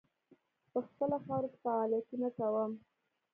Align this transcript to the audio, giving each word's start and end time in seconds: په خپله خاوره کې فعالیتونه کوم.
په 0.71 0.79
خپله 0.87 1.17
خاوره 1.25 1.47
کې 1.51 1.57
فعالیتونه 1.63 2.27
کوم. 2.37 2.71